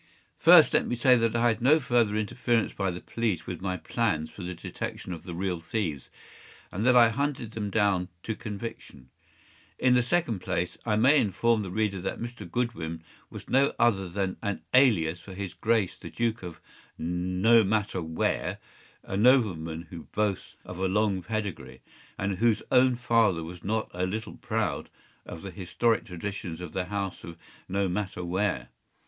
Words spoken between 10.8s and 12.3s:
I may inform the reader that